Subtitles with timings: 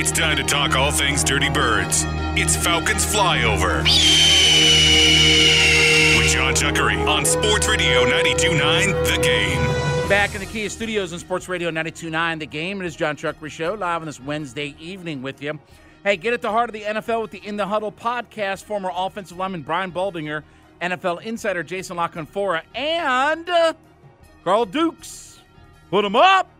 [0.00, 2.06] It's time to talk all things Dirty Birds.
[2.34, 3.82] It's Falcons Flyover.
[6.16, 10.08] With John Chuckery on Sports Radio 92.9 The Game.
[10.08, 12.80] Back in the Kia Studios on Sports Radio 92.9 The Game.
[12.80, 15.58] It is John Chuckery Show live on this Wednesday evening with you.
[16.02, 18.64] Hey, get at the heart of the NFL with the In the Huddle podcast.
[18.64, 20.44] Former offensive lineman Brian Baldinger,
[20.80, 23.74] NFL insider Jason La Canfora, and uh,
[24.44, 25.40] Carl Dukes.
[25.90, 26.50] Put them up.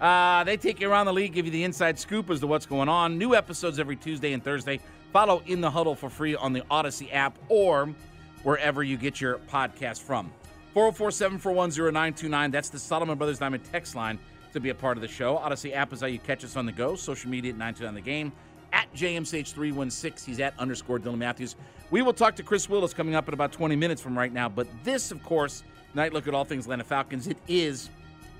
[0.00, 2.66] Uh, they take you around the league, give you the inside scoop as to what's
[2.66, 3.16] going on.
[3.16, 4.80] New episodes every Tuesday and Thursday.
[5.12, 7.88] Follow In the Huddle for free on the Audacy app or
[8.42, 10.32] wherever you get your podcast from.
[10.72, 12.50] 404 741 0929.
[12.50, 14.18] That's the Solomon Brothers Diamond text line
[14.52, 15.36] to be a part of the show.
[15.36, 16.96] Audacy app is how you catch us on the go.
[16.96, 18.32] Social media at 929 The Game.
[18.72, 20.24] At JMCH316.
[20.24, 21.54] He's at underscore Dylan Matthews.
[21.90, 24.48] We will talk to Chris Willis coming up in about 20 minutes from right now.
[24.48, 25.62] But this, of course,
[25.94, 27.28] night look at all things Atlanta Falcons.
[27.28, 27.88] It is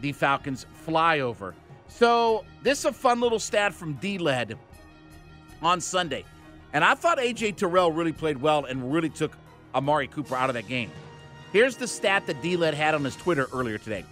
[0.05, 1.55] the Falcons flyover.
[1.89, 4.59] So this is a fun little stat from D-Led
[5.63, 6.27] on Sunday.
[6.75, 9.33] And I thought AJ Terrell really played well and really took
[9.75, 10.91] Amari Cooper out of that game.
[11.55, 14.05] Here's the stat that D-Led had on his Twitter earlier today.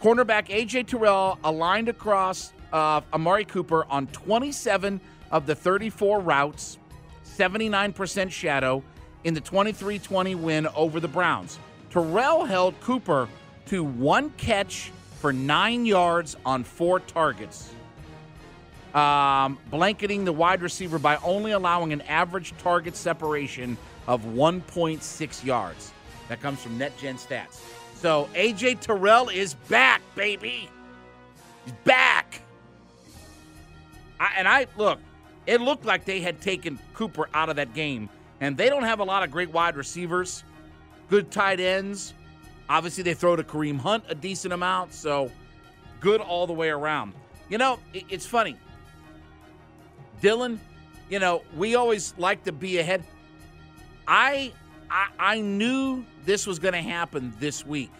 [0.00, 4.98] Cornerback AJ Terrell aligned across uh, Amari Cooper on 27
[5.30, 6.78] of the 34 routes,
[7.36, 8.82] 79% shadow
[9.24, 11.58] in the 23 20 win over the Browns.
[11.90, 13.28] Terrell held Cooper
[13.66, 17.72] to one catch for nine yards on four targets,
[18.94, 25.92] um, blanketing the wide receiver by only allowing an average target separation of 1.6 yards.
[26.28, 27.60] That comes from Next Gen Stats.
[27.94, 30.68] So AJ Terrell is back, baby.
[31.64, 32.40] He's back.
[34.20, 35.00] I, and I look,
[35.46, 38.08] it looked like they had taken Cooper out of that game,
[38.40, 40.44] and they don't have a lot of great wide receivers,
[41.08, 42.14] good tight ends.
[42.68, 45.30] Obviously, they throw to Kareem Hunt a decent amount, so
[46.00, 47.14] good all the way around.
[47.48, 48.56] You know, it, it's funny.
[50.20, 50.58] Dylan,
[51.08, 53.04] you know, we always like to be ahead.
[54.06, 54.52] I
[54.90, 57.90] I, I knew this was going to happen this week.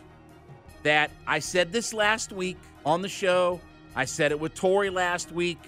[0.82, 2.56] That I said this last week
[2.86, 3.60] on the show.
[3.94, 5.58] I said it with Tori last week.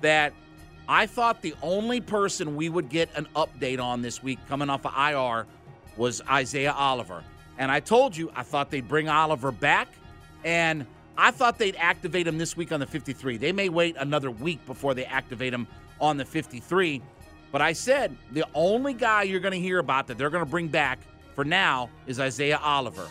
[0.00, 0.32] That
[0.88, 4.86] I thought the only person we would get an update on this week coming off
[4.86, 5.46] of IR
[5.96, 7.22] was Isaiah Oliver.
[7.62, 9.86] And I told you I thought they'd bring Oliver back,
[10.44, 10.84] and
[11.16, 13.36] I thought they'd activate him this week on the 53.
[13.36, 15.68] They may wait another week before they activate him
[16.00, 17.00] on the 53.
[17.52, 20.50] But I said the only guy you're going to hear about that they're going to
[20.50, 20.98] bring back
[21.36, 23.06] for now is Isaiah Oliver.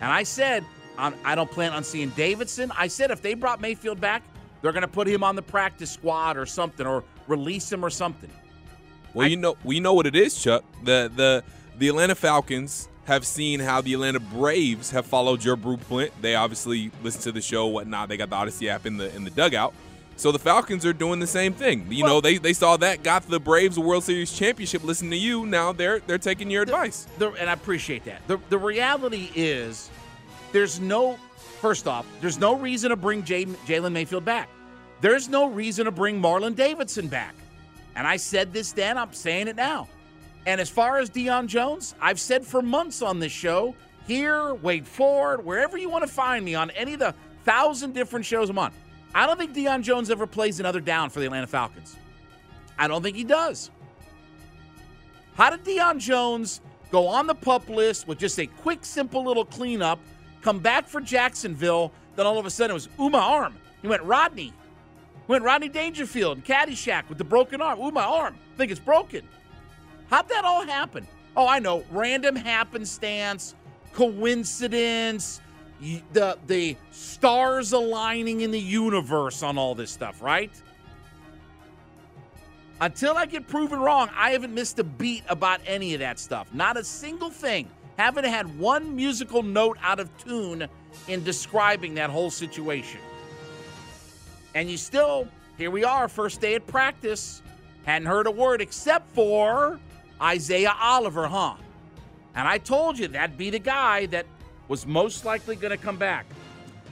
[0.00, 0.64] And I said
[0.96, 2.72] I'm, I do not plan on seeing Davidson.
[2.78, 4.22] I said if they brought Mayfield back,
[4.62, 7.90] they're going to put him on the practice squad or something, or release him or
[7.90, 8.30] something.
[9.12, 10.64] Well, I, you know, we know what it is, Chuck.
[10.84, 11.44] The the
[11.76, 16.12] the Atlanta Falcons have seen how the Atlanta Braves have followed your blueprint.
[16.20, 18.08] They obviously listen to the show, whatnot.
[18.08, 19.74] They got the Audacy app in the in the dugout.
[20.16, 21.86] So the Falcons are doing the same thing.
[21.90, 24.84] You well, know, they, they saw that, got the Braves a World Series championship.
[24.84, 25.46] Listen to you.
[25.46, 27.06] Now they're they're taking your the, advice.
[27.18, 28.20] The, and I appreciate that.
[28.28, 29.90] The, the reality is,
[30.52, 31.18] there's no
[31.60, 34.48] first off, there's no reason to bring Jalen Mayfield back.
[35.00, 37.34] There's no reason to bring Marlon Davidson back.
[37.96, 38.98] And I said this then.
[38.98, 39.88] I'm saying it now.
[40.46, 43.74] And as far as Deion Jones, I've said for months on this show,
[44.06, 47.14] here, Wade Ford, wherever you want to find me on any of the
[47.44, 48.72] thousand different shows I'm on.
[49.14, 51.96] I don't think Deion Jones ever plays another down for the Atlanta Falcons.
[52.78, 53.70] I don't think he does.
[55.34, 59.44] How did Deion Jones go on the pup list with just a quick, simple little
[59.44, 60.00] cleanup,
[60.42, 63.54] come back for Jacksonville, then all of a sudden it was my arm.
[63.82, 64.52] He went Rodney.
[65.28, 67.78] Went Rodney Dangerfield Caddyshack with the broken arm.
[67.78, 68.36] Ooh, my arm.
[68.54, 69.26] I think it's broken.
[70.10, 71.06] How'd that all happen?
[71.36, 71.84] Oh, I know.
[71.90, 73.54] Random happenstance,
[73.92, 75.40] coincidence,
[76.12, 80.50] the the stars aligning in the universe on all this stuff, right?
[82.80, 86.52] Until I get proven wrong, I haven't missed a beat about any of that stuff.
[86.52, 87.68] Not a single thing.
[87.98, 90.66] Haven't had one musical note out of tune
[91.06, 93.00] in describing that whole situation.
[94.54, 95.28] And you still,
[95.58, 97.42] here we are, first day at practice.
[97.84, 99.78] Hadn't heard a word except for
[100.20, 101.54] Isaiah Oliver, huh?
[102.34, 104.26] And I told you that'd be the guy that
[104.68, 106.26] was most likely going to come back.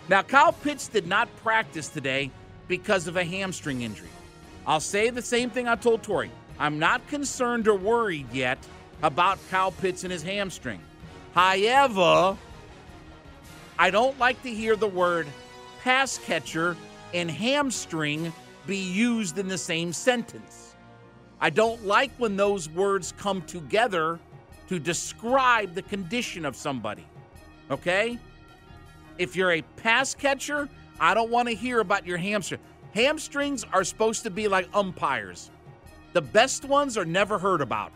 [0.08, 2.30] Now, Kyle Pitts did not practice today
[2.66, 4.08] because of a hamstring injury.
[4.66, 6.30] I'll say the same thing I told Tori.
[6.58, 8.58] I'm not concerned or worried yet
[9.02, 10.80] about Kyle Pitts and his hamstring.
[11.34, 12.36] However,
[13.78, 15.26] I don't like to hear the word
[15.84, 16.76] pass catcher
[17.14, 18.32] and hamstring
[18.66, 20.67] be used in the same sentence.
[21.40, 24.18] I don't like when those words come together
[24.68, 27.06] to describe the condition of somebody.
[27.70, 28.18] Okay?
[29.18, 30.68] If you're a pass catcher,
[31.00, 32.60] I don't want to hear about your hamstring.
[32.94, 35.50] Hamstrings are supposed to be like umpires.
[36.12, 37.92] The best ones are never heard about.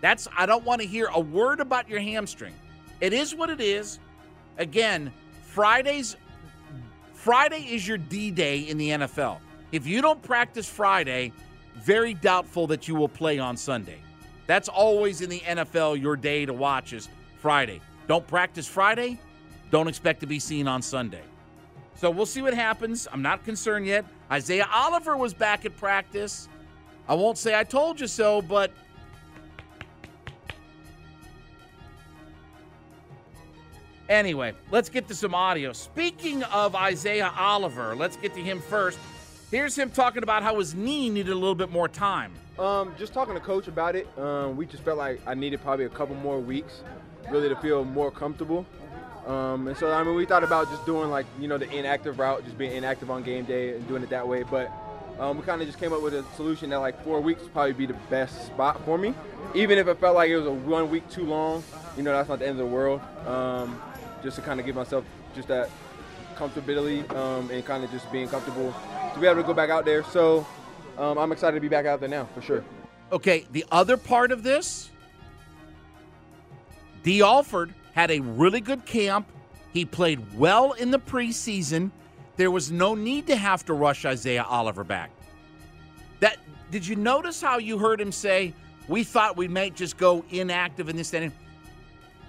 [0.00, 2.54] That's I don't want to hear a word about your hamstring.
[3.00, 3.98] It is what it is.
[4.58, 5.12] Again,
[5.42, 6.16] Fridays
[7.14, 9.38] Friday is your D-day in the NFL.
[9.72, 11.32] If you don't practice Friday,
[11.76, 13.98] very doubtful that you will play on Sunday.
[14.46, 17.08] That's always in the NFL your day to watch is
[17.38, 17.80] Friday.
[18.06, 19.18] Don't practice Friday,
[19.70, 21.22] don't expect to be seen on Sunday.
[21.96, 23.08] So we'll see what happens.
[23.10, 24.04] I'm not concerned yet.
[24.30, 26.48] Isaiah Oliver was back at practice.
[27.08, 28.70] I won't say I told you so, but
[34.08, 35.72] Anyway, let's get to some audio.
[35.72, 38.98] Speaking of Isaiah Oliver, let's get to him first.
[39.50, 42.32] Here's him talking about how his knee needed a little bit more time.
[42.58, 44.08] Um, just talking to coach about it.
[44.18, 46.80] Um, we just felt like I needed probably a couple more weeks,
[47.30, 48.66] really to feel more comfortable.
[49.24, 52.18] Um, and so I mean, we thought about just doing like you know the inactive
[52.18, 54.42] route, just being inactive on game day and doing it that way.
[54.42, 54.68] But
[55.20, 57.52] um, we kind of just came up with a solution that like four weeks would
[57.52, 59.14] probably be the best spot for me.
[59.54, 61.62] Even if it felt like it was a one week too long,
[61.96, 63.00] you know that's not the end of the world.
[63.26, 63.80] Um,
[64.24, 65.04] just to kind of give myself
[65.36, 65.70] just that
[66.34, 68.74] comfortability um, and kind of just being comfortable
[69.16, 70.04] to be able to go back out there.
[70.04, 70.46] So
[70.98, 72.62] um, I'm excited to be back out there now for sure.
[73.10, 74.90] Okay, the other part of this,
[77.02, 79.28] Dee Alford had a really good camp.
[79.72, 81.90] He played well in the preseason.
[82.36, 85.10] There was no need to have to rush Isaiah Oliver back.
[86.20, 86.36] That
[86.70, 88.52] did you notice how you heard him say,
[88.88, 91.32] "We thought we might just go inactive in this inning."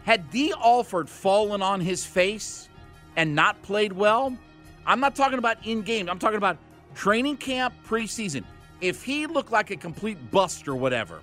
[0.04, 2.69] Had Dee Alford fallen on his face
[3.16, 4.38] and not played well,
[4.86, 6.10] I'm not talking about in game.
[6.10, 6.57] I'm talking about
[6.97, 8.44] training camp, preseason.
[8.81, 11.21] If he looked like a complete bust or whatever,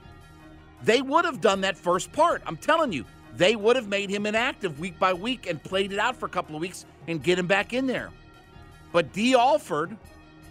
[0.85, 2.43] they would have done that first part.
[2.47, 3.05] I'm telling you,
[3.37, 6.29] they would have made him inactive week by week and played it out for a
[6.29, 8.11] couple of weeks and get him back in there.
[8.93, 9.97] But Dee Alford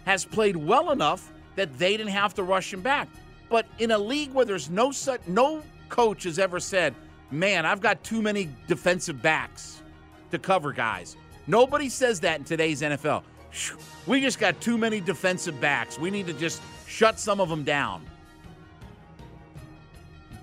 [0.04, 3.08] has played well enough that they didn't have to rush him back.
[3.48, 6.94] But in a league where there's no such no coach has ever said,
[7.30, 9.80] "Man, I've got too many defensive backs
[10.32, 11.16] to cover guys."
[11.46, 13.22] Nobody says that in today's NFL.
[14.06, 15.98] We just got too many defensive backs.
[15.98, 18.04] We need to just shut some of them down.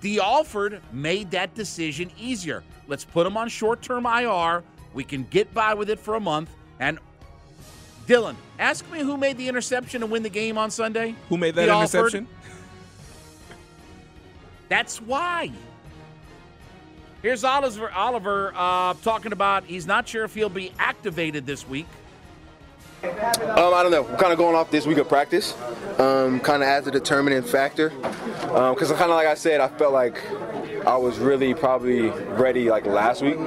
[0.00, 2.64] Dee Alford made that decision easier.
[2.88, 4.64] Let's put him on short term IR.
[4.94, 6.50] We can get by with it for a month.
[6.80, 6.98] And
[8.06, 11.14] Dylan, ask me who made the interception to win the game on Sunday?
[11.28, 12.26] Who made that interception?
[14.68, 15.52] That's why.
[17.22, 21.86] Here's Oliver, Oliver uh, talking about he's not sure if he'll be activated this week.
[23.02, 24.02] Um, I don't know.
[24.02, 25.56] We're kind of going off this week of practice,
[25.98, 27.90] um, kind of as a determining factor.
[27.90, 30.22] Because kind of like I said, I felt like
[30.86, 33.38] I was really probably ready like last week,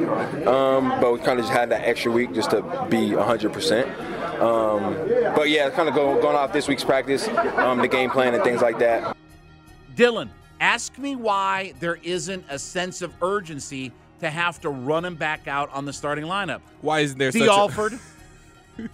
[0.47, 4.41] um, but we kind of just had that extra week just to be 100%.
[4.41, 4.93] Um,
[5.35, 8.43] but yeah, kind of go, going off this week's practice, um, the game plan and
[8.43, 9.15] things like that.
[9.95, 15.15] Dylan, ask me why there isn't a sense of urgency to have to run him
[15.15, 16.59] back out on the starting lineup.
[16.81, 17.99] Why isn't there Dee such a Alford.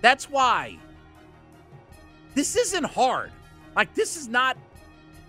[0.00, 0.78] That's why.
[2.34, 3.32] This isn't hard.
[3.74, 4.56] Like, this is not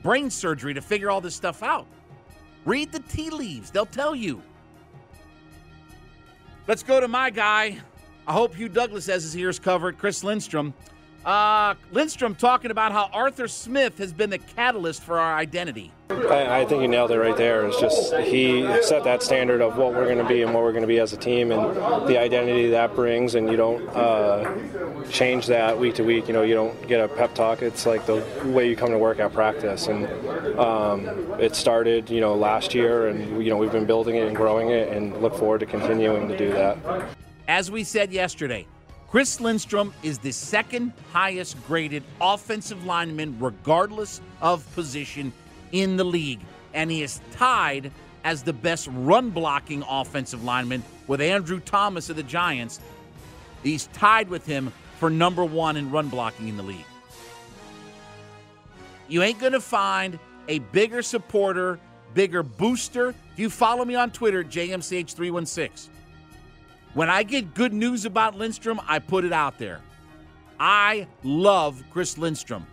[0.03, 1.87] brain surgery to figure all this stuff out.
[2.65, 4.41] Read the tea leaves, they'll tell you.
[6.67, 7.79] Let's go to my guy.
[8.27, 9.97] I hope Hugh Douglas has his ears covered.
[9.97, 10.73] Chris Lindstrom.
[11.25, 15.91] Uh, Lindstrom talking about how Arthur Smith has been the catalyst for our identity.
[16.09, 17.65] I, I think you nailed it right there.
[17.65, 20.71] It's just he set that standard of what we're going to be and what we're
[20.71, 23.35] going to be as a team, and the identity that brings.
[23.35, 24.55] And you don't uh,
[25.09, 26.27] change that week to week.
[26.27, 27.61] You know, you don't get a pep talk.
[27.61, 30.07] It's like the way you come to work at practice, and
[30.57, 31.07] um,
[31.39, 34.69] it started, you know, last year, and you know we've been building it and growing
[34.69, 36.77] it, and look forward to continuing to do that.
[37.47, 38.65] As we said yesterday,
[39.09, 45.33] Chris Lindstrom is the second highest graded offensive lineman, regardless of position,
[45.71, 46.41] in the league.
[46.75, 47.91] And he is tied
[48.23, 52.79] as the best run blocking offensive lineman with Andrew Thomas of the Giants.
[53.63, 56.85] He's tied with him for number one in run blocking in the league.
[59.07, 61.79] You ain't going to find a bigger supporter,
[62.13, 63.15] bigger booster.
[63.33, 65.87] If you follow me on Twitter, JMCH316,
[66.93, 69.81] When I get good news about Lindstrom, I put it out there.
[70.59, 72.65] I love Chris Lindstrom.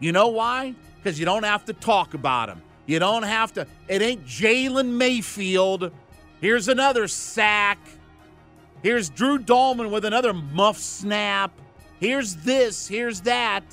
[0.00, 0.74] You know why?
[0.96, 2.62] Because you don't have to talk about him.
[2.86, 3.66] You don't have to.
[3.86, 5.92] It ain't Jalen Mayfield.
[6.40, 7.78] Here's another sack.
[8.82, 11.52] Here's Drew Dalman with another muff snap.
[12.00, 12.88] Here's this.
[12.88, 13.64] Here's that.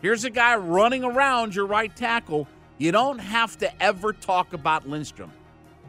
[0.00, 2.46] Here's a guy running around your right tackle.
[2.78, 5.32] You don't have to ever talk about Lindstrom.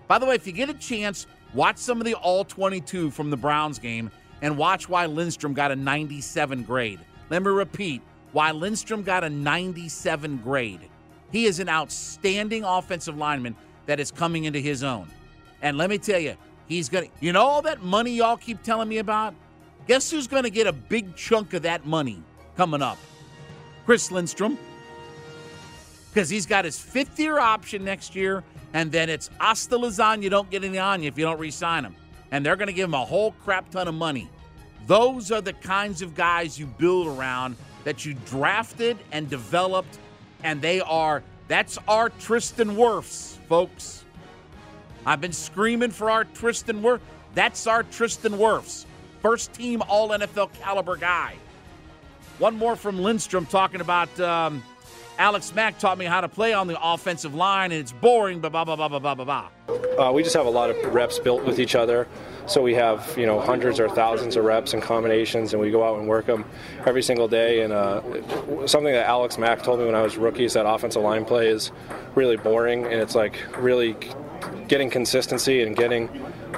[0.08, 3.30] By the way, if you get a chance, watch some of the All 22 from
[3.30, 7.00] the Browns game and watch why Lindstrom got a 97 grade.
[7.30, 10.82] Let me repeat why Lindstrom got a 97 grade.
[11.32, 13.56] He is an outstanding offensive lineman
[13.86, 15.10] that is coming into his own.
[15.62, 16.36] And let me tell you,
[16.68, 19.34] he's going to, you know, all that money y'all keep telling me about?
[19.88, 22.22] Guess who's going to get a big chunk of that money
[22.56, 22.98] coming up?
[23.86, 24.58] Chris Lindstrom.
[26.10, 30.24] Because he's got his fifth year option next year, and then it's hasta lasagna.
[30.24, 31.96] You don't get any on you if you don't re sign him.
[32.32, 34.30] And they're going to give him a whole crap ton of money.
[34.88, 40.00] Those are the kinds of guys you build around that you drafted and developed
[40.44, 44.06] and they are that's our Tristan Wirfs, folks.
[45.06, 47.02] I've been screaming for our Tristan Wirfs.
[47.36, 48.86] That's our Tristan Wirfs.
[49.22, 51.36] First team All NFL caliber guy.
[52.40, 54.64] One more from Lindstrom talking about um,
[55.18, 58.50] Alex Mack taught me how to play on the offensive line, and it's boring, blah,
[58.50, 59.50] blah, blah, blah, blah, blah, blah.
[60.00, 62.08] Uh, we just have a lot of reps built with each other.
[62.46, 65.84] So we have, you know, hundreds or thousands of reps and combinations, and we go
[65.84, 66.44] out and work them
[66.86, 67.62] every single day.
[67.62, 68.02] And uh,
[68.68, 71.48] something that Alex Mack told me when I was rookie is that offensive line play
[71.48, 71.72] is
[72.16, 73.96] really boring, and it's like really
[74.68, 76.10] getting consistency and getting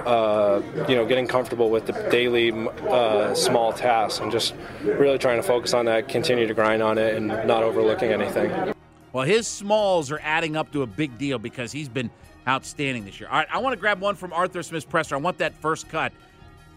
[0.06, 2.52] uh, you know, getting comfortable with the daily
[2.90, 6.98] uh, small tasks and just really trying to focus on that, continue to grind on
[6.98, 8.74] it, and not overlooking anything.
[9.14, 12.10] Well, his smalls are adding up to a big deal because he's been
[12.48, 13.30] outstanding this year.
[13.30, 15.16] All right, I want to grab one from Arthur Smith presser.
[15.16, 16.12] I want that first cut.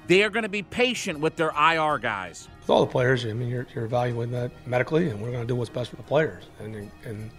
[0.06, 2.48] They are going to be patient with their IR guys.
[2.60, 5.46] With all the players, I mean, you're, you're evaluating that medically, and we're going to
[5.46, 6.44] do what's best for the players.
[6.60, 7.30] And, and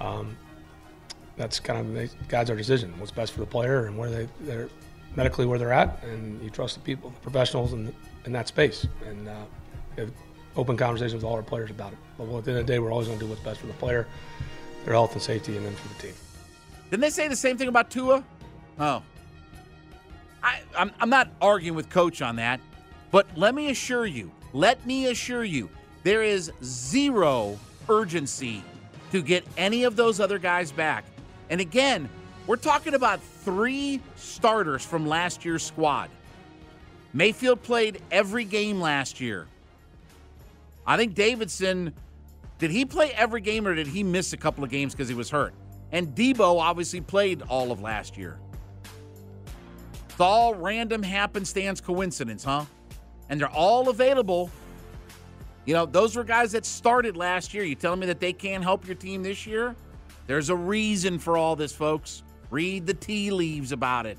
[0.00, 0.36] um,
[1.36, 2.92] that's kind of guides our decision.
[2.98, 4.68] What's best for the player and where they they're
[5.16, 8.86] medically where they're at, and you trust the people, the professionals in, in that space,
[9.06, 9.44] and uh,
[9.96, 10.10] have
[10.56, 11.98] open conversations with all our players about it.
[12.18, 13.66] But at the end of the day, we're always going to do what's best for
[13.66, 14.06] the player,
[14.84, 16.14] their health and safety, and then for the team.
[16.90, 18.24] Didn't they say the same thing about Tua?
[18.78, 19.02] Oh,
[20.42, 22.60] I, I'm, I'm not arguing with Coach on that,
[23.10, 25.70] but let me assure you, let me assure you,
[26.02, 28.62] there is zero urgency
[29.10, 31.04] to get any of those other guys back.
[31.50, 32.08] And again,
[32.46, 36.10] we're talking about three starters from last year's squad.
[37.12, 39.46] Mayfield played every game last year.
[40.86, 41.94] I think Davidson,
[42.58, 45.14] did he play every game or did he miss a couple of games because he
[45.14, 45.54] was hurt?
[45.92, 48.38] And Debo obviously played all of last year.
[50.08, 52.64] It's all random happenstance coincidence, huh?
[53.28, 54.50] And they're all available.
[55.64, 57.64] You know, those were guys that started last year.
[57.64, 59.74] You telling me that they can't help your team this year?
[60.26, 62.22] There's a reason for all this, folks.
[62.50, 64.18] Read the tea leaves about it.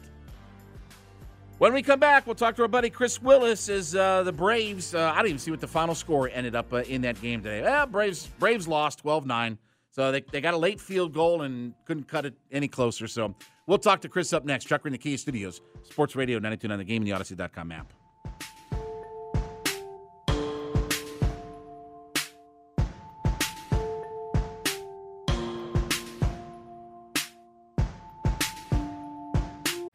[1.58, 4.94] When we come back, we'll talk to our buddy Chris Willis as uh, the Braves.
[4.94, 7.42] Uh, I don't even see what the final score ended up uh, in that game
[7.42, 7.62] today.
[7.62, 9.58] Well, Braves Braves lost 12 9.
[9.92, 13.08] So they, they got a late field goal and couldn't cut it any closer.
[13.08, 13.34] So
[13.68, 14.66] we'll talk to Chris up next.
[14.66, 17.94] Chuck in the Kia Studios, Sports Radio 929 The Game and the Audacy.com app.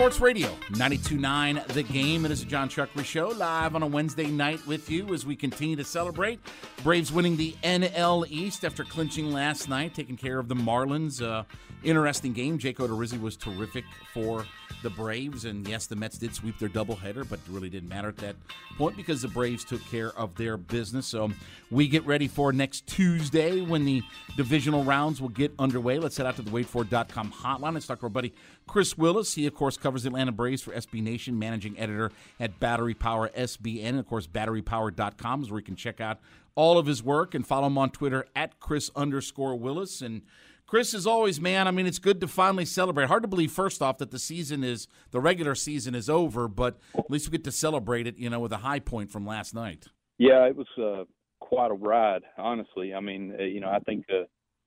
[0.00, 2.24] Sports Radio 92.9 The Game.
[2.24, 5.36] It is a John Chuckery Show live on a Wednesday night with you as we
[5.36, 6.40] continue to celebrate.
[6.82, 11.20] Braves winning the NL East after clinching last night, taking care of the Marlins.
[11.22, 11.42] Uh,
[11.82, 12.58] interesting game.
[12.58, 14.46] Jake Odorizzi was terrific for
[14.82, 15.44] the Braves.
[15.44, 18.36] And yes, the Mets did sweep their doubleheader, but it really didn't matter at that
[18.76, 21.06] point because the Braves took care of their business.
[21.06, 21.30] So
[21.70, 24.02] we get ready for next Tuesday when the
[24.36, 25.98] divisional rounds will get underway.
[25.98, 27.74] Let's head out to the wadeford.com hotline.
[27.74, 28.32] Let's talk to our buddy
[28.66, 29.34] Chris Willis.
[29.34, 33.28] He, of course, covers the Atlanta Braves for SB Nation, managing editor at Battery Power
[33.30, 33.84] SBN.
[33.84, 36.18] And, of course, batterypower.com is where you can check out
[36.54, 40.00] all of his work and follow him on Twitter at Chris underscore Willis.
[40.02, 40.22] And
[40.70, 43.08] Chris, as always, man, I mean, it's good to finally celebrate.
[43.08, 46.78] Hard to believe, first off, that the season is, the regular season is over, but
[46.96, 49.52] at least we get to celebrate it, you know, with a high point from last
[49.52, 49.88] night.
[50.18, 51.06] Yeah, it was uh,
[51.40, 52.94] quite a ride, honestly.
[52.94, 54.26] I mean, uh, you know, I think uh,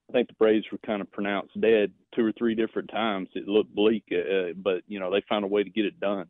[0.10, 3.30] I think the Braves were kind of pronounced dead two or three different times.
[3.34, 6.26] It looked bleak, uh, but you know, they found a way to get it done.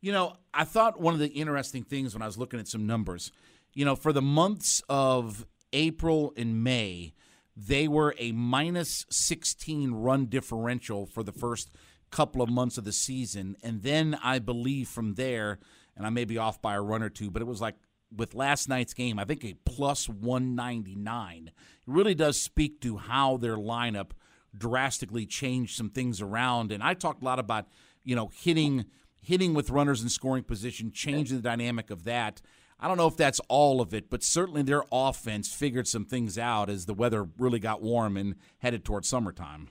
[0.00, 2.86] You know, I thought one of the interesting things when I was looking at some
[2.86, 3.32] numbers,
[3.74, 7.14] you know, for the months of April and May,
[7.56, 11.70] they were a minus 16 run differential for the first
[12.10, 13.56] couple of months of the season.
[13.62, 15.58] And then I believe from there,
[15.96, 17.76] and I may be off by a run or two, but it was like
[18.14, 21.46] with last night's game, I think a plus 199.
[21.48, 21.52] It
[21.86, 24.10] really does speak to how their lineup
[24.56, 26.72] drastically changed some things around.
[26.72, 27.66] And I talked a lot about,
[28.04, 28.86] you know, hitting
[29.20, 32.40] hitting with runners in scoring position, changing the dynamic of that.
[32.78, 36.38] I don't know if that's all of it, but certainly their offense figured some things
[36.38, 39.68] out as the weather really got warm and headed towards summertime.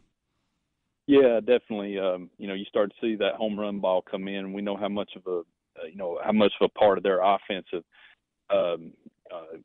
[1.07, 1.99] Yeah, definitely.
[1.99, 4.53] Um, you know, you start to see that home run ball come in.
[4.53, 5.39] We know how much of a,
[5.79, 7.83] uh, you know, how much of a part of their offensive
[8.49, 8.91] um,
[9.31, 9.57] uh,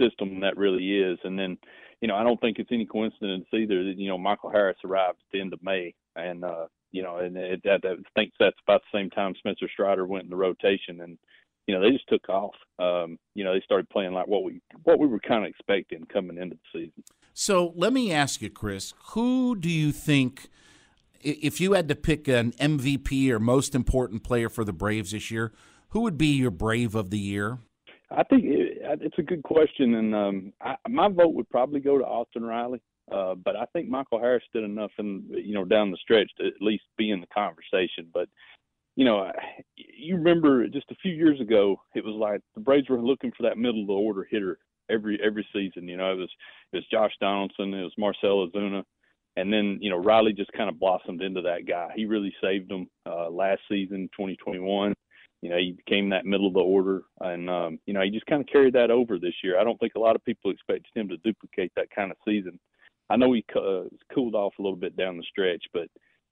[0.00, 1.18] system that really is.
[1.24, 1.58] And then,
[2.00, 5.18] you know, I don't think it's any coincidence either that you know Michael Harris arrived
[5.18, 8.56] at the end of May, and uh, you know, and it, that, I think that's
[8.66, 11.18] about the same time Spencer Strider went in the rotation, and
[11.68, 12.54] you know, they just took off.
[12.78, 16.04] Um, you know, they started playing like what we what we were kind of expecting
[16.06, 17.04] coming into the season.
[17.34, 20.48] So let me ask you, Chris, who do you think,
[21.20, 25.30] if you had to pick an MVP or most important player for the Braves this
[25.30, 25.52] year,
[25.90, 27.58] who would be your Brave of the year?
[28.10, 31.98] I think it, it's a good question, and um, I, my vote would probably go
[31.98, 32.80] to Austin Riley.
[33.12, 36.46] Uh, but I think Michael Harris did enough, in you know, down the stretch to
[36.46, 38.08] at least be in the conversation.
[38.12, 38.28] But
[38.96, 39.30] you know,
[40.08, 43.42] you remember just a few years ago, it was like the Braves were looking for
[43.42, 44.58] that middle of the order hitter
[44.90, 45.86] every every season.
[45.86, 46.30] You know, it was
[46.72, 48.84] it was Josh Donaldson, it was Marcell Ozuna,
[49.36, 51.90] and then you know Riley just kind of blossomed into that guy.
[51.94, 54.94] He really saved them uh, last season, 2021.
[55.42, 58.26] You know, he became that middle of the order, and um, you know he just
[58.26, 59.60] kind of carried that over this year.
[59.60, 62.58] I don't think a lot of people expected him to duplicate that kind of season.
[63.10, 65.88] I know he uh, cooled off a little bit down the stretch, but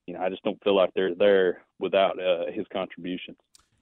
[0.07, 3.37] you know, I just don't feel like they're there without uh, his contributions.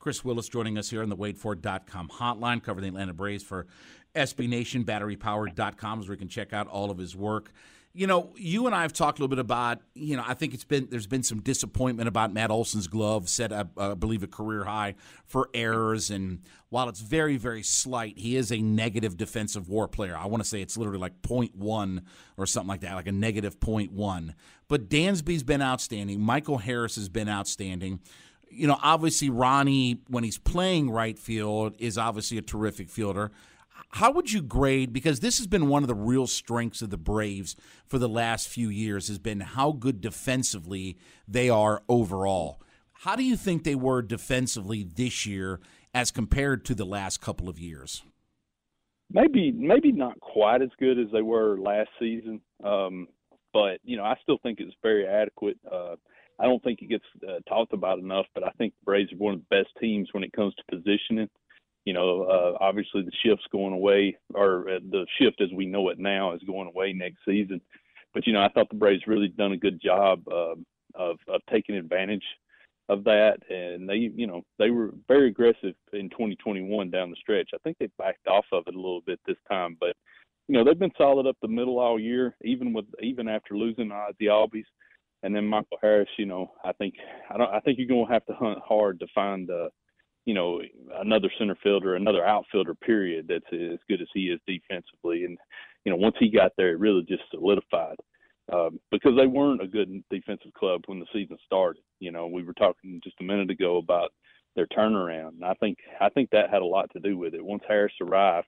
[0.04, 3.66] Chris Willis joining us here on the WadeFord.com hotline, covering the Atlanta Braves for
[4.14, 7.50] SB Nation, batterypowered.com, is where you can check out all of his work
[7.96, 10.52] you know, you and I have talked a little bit about, you know, I think
[10.52, 14.26] it's been there's been some disappointment about Matt Olson's glove, set I uh, believe a
[14.26, 16.40] career high for errors, and
[16.70, 20.16] while it's very very slight, he is a negative defensive WAR player.
[20.16, 22.02] I want to say it's literally like 0.1
[22.36, 24.34] or something like that, like a negative 0.1.
[24.66, 26.20] But Dansby's been outstanding.
[26.20, 28.00] Michael Harris has been outstanding.
[28.54, 33.30] You know, obviously Ronnie, when he's playing right field, is obviously a terrific fielder
[33.94, 36.96] how would you grade because this has been one of the real strengths of the
[36.96, 37.54] Braves
[37.86, 42.60] for the last few years has been how good defensively they are overall.
[42.92, 45.60] How do you think they were defensively this year
[45.94, 48.02] as compared to the last couple of years?
[49.12, 53.06] Maybe maybe not quite as good as they were last season, um,
[53.52, 55.58] but you know I still think it's very adequate.
[55.70, 55.94] Uh,
[56.38, 59.16] I don't think it gets uh, talked about enough, but I think the Braves are
[59.16, 61.28] one of the best teams when it comes to positioning.
[61.84, 65.90] You know, uh, obviously the shift's going away, or uh, the shift as we know
[65.90, 67.60] it now is going away next season.
[68.14, 70.54] But you know, I thought the Braves really done a good job uh,
[70.94, 72.24] of of taking advantage
[72.88, 77.50] of that, and they, you know, they were very aggressive in 2021 down the stretch.
[77.54, 79.96] I think they backed off of it a little bit this time, but
[80.48, 83.90] you know, they've been solid up the middle all year, even with even after losing
[83.90, 84.66] Ozzie Albies
[85.24, 86.94] and then Michael Harris, you know, I think
[87.30, 89.68] I don't I think you're gonna have to hunt hard to find uh,
[90.24, 90.60] you know,
[91.00, 95.24] another center fielder, another outfielder period that's as good as he is defensively.
[95.24, 95.36] And,
[95.84, 97.96] you know, once he got there it really just solidified.
[98.52, 101.82] Um, because they weren't a good defensive club when the season started.
[101.98, 104.10] You know, we were talking just a minute ago about
[104.54, 105.36] their turnaround.
[105.36, 107.44] And I think I think that had a lot to do with it.
[107.44, 108.46] Once Harris arrived,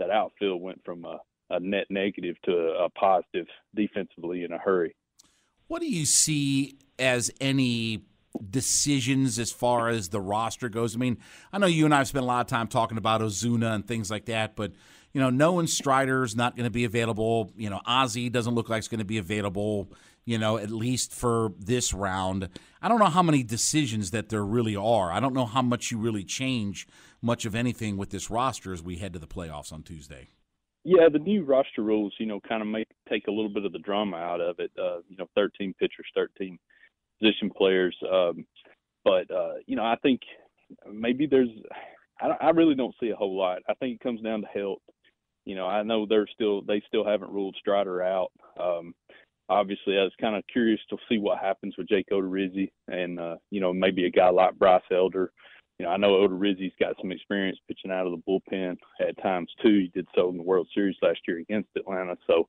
[0.00, 1.18] that outfield went from a,
[1.50, 4.96] a net negative to a, a positive defensively in a hurry.
[5.68, 8.04] What do you see as any
[8.50, 10.94] decisions as far as the roster goes?
[10.94, 11.18] I mean,
[11.52, 13.86] I know you and I have spent a lot of time talking about Ozuna and
[13.86, 14.72] things like that, but
[15.12, 18.80] you know, knowing Strider's not going to be available, you know, Ozzie doesn't look like
[18.80, 19.90] it's going to be available,
[20.26, 22.50] you know, at least for this round.
[22.82, 25.10] I don't know how many decisions that there really are.
[25.10, 26.86] I don't know how much you really change
[27.22, 30.28] much of anything with this roster as we head to the playoffs on Tuesday.
[30.88, 33.72] Yeah, the new roster rules, you know, kind of make take a little bit of
[33.72, 34.70] the drama out of it.
[34.78, 36.56] Uh, you know, 13 pitchers, 13
[37.20, 37.96] position players.
[38.08, 38.46] Um,
[39.04, 40.20] but uh, you know, I think
[40.88, 41.48] maybe there's.
[42.20, 43.62] I, I really don't see a whole lot.
[43.68, 44.78] I think it comes down to health.
[45.44, 48.30] You know, I know they're still they still haven't ruled Strider out.
[48.56, 48.94] Um,
[49.48, 53.36] obviously, I was kind of curious to see what happens with Jake Odorizzi and uh,
[53.50, 55.32] you know maybe a guy like Bryce Elder
[55.78, 59.50] you know, I know Odorizzi's got some experience pitching out of the bullpen at times
[59.62, 59.78] too.
[59.80, 62.16] He did so in the World Series last year against Atlanta.
[62.26, 62.48] So,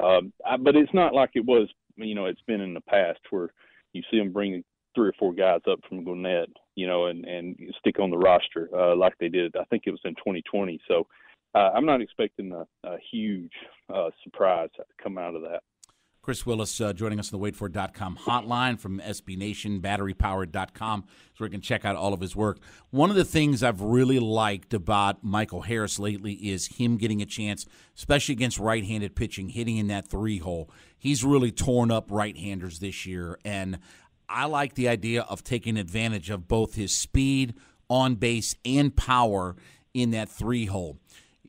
[0.00, 3.20] um, I, but it's not like it was, you know, it's been in the past
[3.30, 3.50] where
[3.92, 7.56] you see them bring three or four guys up from Gwinnett, you know, and and
[7.78, 9.54] stick on the roster uh, like they did.
[9.56, 10.80] I think it was in 2020.
[10.88, 11.06] So,
[11.54, 13.52] uh, I'm not expecting a, a huge
[13.92, 15.62] uh, surprise to come out of that.
[16.22, 21.04] Chris Willis uh, joining us on the wadeford.com hotline from SB Nation, batterypowered.com,
[21.34, 22.60] so we can check out all of his work.
[22.90, 27.26] One of the things I've really liked about Michael Harris lately is him getting a
[27.26, 30.70] chance, especially against right handed pitching, hitting in that three hole.
[30.96, 33.80] He's really torn up right handers this year, and
[34.28, 37.54] I like the idea of taking advantage of both his speed,
[37.90, 39.56] on base, and power
[39.92, 40.98] in that three hole.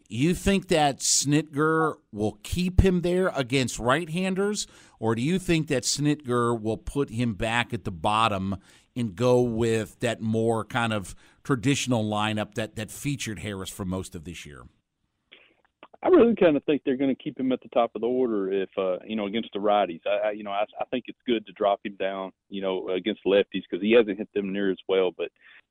[0.10, 4.68] You think that Snitker will keep him there against right-handers,
[5.00, 8.58] or do you think that Snitker will put him back at the bottom
[8.96, 14.16] and go with that more kind of traditional lineup that that featured Harris for most
[14.16, 14.64] of this year?
[16.04, 18.08] I really kind of think they're going to keep him at the top of the
[18.08, 20.02] order if uh, you know against the righties.
[20.06, 22.90] I, I you know I, I think it's good to drop him down you know
[22.90, 25.12] against lefties because he hasn't hit them near as well.
[25.18, 25.30] But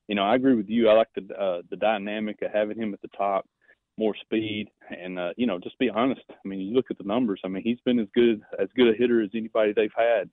[0.09, 0.89] you know I agree with you.
[0.89, 3.47] I like the uh, the dynamic of having him at the top
[4.03, 6.23] more speed, and uh, you know, just be honest.
[6.29, 7.41] I mean, you look at the numbers.
[7.45, 10.29] I mean, he's been as good as good a hitter as anybody they've had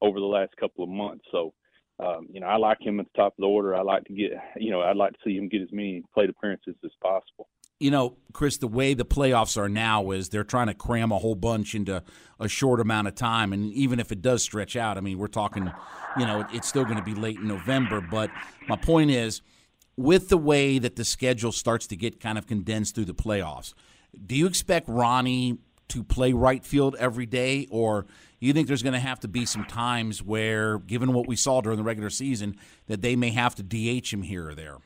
[0.00, 1.24] over the last couple of months.
[1.32, 1.52] So,
[1.98, 3.74] um, you know, I like him at the top of the order.
[3.74, 6.30] I like to get, you know, I'd like to see him get as many plate
[6.30, 7.48] appearances as possible.
[7.80, 11.18] You know, Chris, the way the playoffs are now is they're trying to cram a
[11.18, 12.02] whole bunch into
[12.40, 13.52] a short amount of time.
[13.52, 15.72] And even if it does stretch out, I mean, we're talking,
[16.18, 18.00] you know, it's still going to be late in November.
[18.00, 18.30] But
[18.68, 19.42] my point is,
[19.98, 23.74] with the way that the schedule starts to get kind of condensed through the playoffs,
[24.26, 25.58] do you expect Ronnie
[25.88, 28.06] to play right field every day, or
[28.38, 31.60] you think there's going to have to be some times where, given what we saw
[31.60, 32.56] during the regular season,
[32.86, 34.76] that they may have to DH him here or there?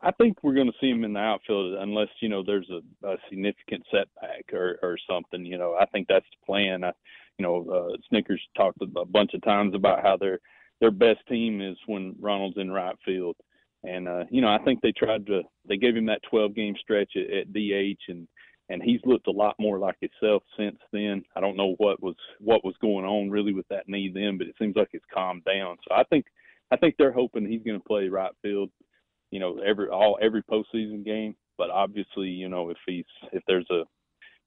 [0.00, 3.06] I think we're going to see him in the outfield unless you know there's a,
[3.06, 5.44] a significant setback or, or something.
[5.44, 6.84] You know, I think that's the plan.
[6.84, 6.92] I,
[7.38, 10.40] you know, uh, Snitker's talked a bunch of times about how their
[10.80, 13.36] their best team is when Ronald's in right field.
[13.84, 16.74] And uh, you know, I think they tried to they gave him that 12 game
[16.80, 18.26] stretch at, at DH, and
[18.70, 21.22] and he's looked a lot more like himself since then.
[21.36, 24.46] I don't know what was what was going on really with that knee then, but
[24.46, 25.76] it seems like it's calmed down.
[25.86, 26.26] So I think
[26.70, 28.70] I think they're hoping he's going to play right field,
[29.30, 31.36] you know, every all every postseason game.
[31.58, 33.82] But obviously, you know, if he's if there's a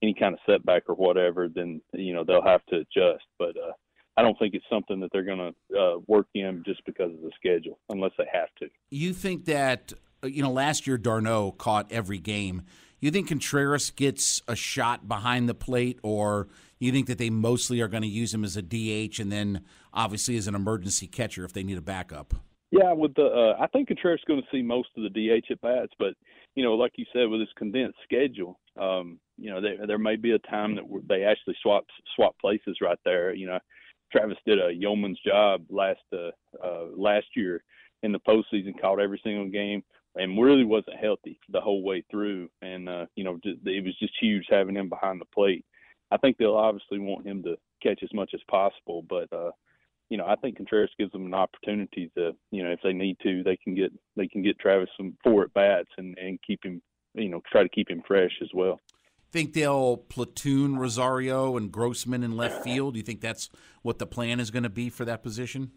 [0.02, 3.26] any kind of setback or whatever, then you know they'll have to adjust.
[3.38, 3.74] But uh,
[4.18, 7.22] I don't think it's something that they're going to uh, work in just because of
[7.22, 8.68] the schedule, unless they have to.
[8.90, 12.64] You think that uh, you know last year d'Arnaud caught every game.
[13.00, 16.48] You think Contreras gets a shot behind the plate, or
[16.80, 19.62] you think that they mostly are going to use him as a DH and then
[19.94, 22.34] obviously as an emergency catcher if they need a backup?
[22.72, 25.52] Yeah, with the uh, I think Contreras is going to see most of the DH
[25.52, 26.16] at bats, but
[26.56, 30.16] you know, like you said, with this condensed schedule, um, you know, there there may
[30.16, 33.34] be a time that they actually swap swap places right there.
[33.34, 33.60] You know,
[34.12, 36.32] Travis did a yeoman's job last uh,
[36.64, 37.64] uh, last year
[38.04, 39.84] in the postseason, caught every single game,
[40.16, 42.50] and really wasn't healthy the whole way through.
[42.62, 45.66] And uh, you know, just, it was just huge having him behind the plate.
[46.12, 49.52] I think they'll obviously want him to catch as much as possible, but uh,
[50.10, 53.18] you know, I think Contreras gives them an opportunity to, you know, if they need
[53.24, 56.64] to, they can get they can get Travis some four at bats and and keep
[56.64, 56.82] him,
[57.14, 58.80] you know, try to keep him fresh as well.
[59.38, 62.96] Think they'll platoon Rosario and Grossman in left field?
[62.96, 63.52] Do you think that's
[63.84, 65.74] what the plan is going to be for that position?